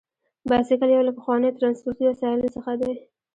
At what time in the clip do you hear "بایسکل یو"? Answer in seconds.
0.49-1.07